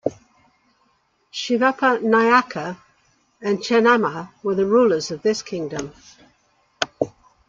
[1.31, 2.79] Shivappa Nayaka
[3.39, 5.93] and Chennamma were the rulers of this kingdom.